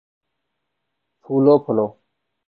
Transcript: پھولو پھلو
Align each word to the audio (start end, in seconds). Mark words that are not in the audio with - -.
پھولو 1.23 1.55
پھلو 1.65 1.87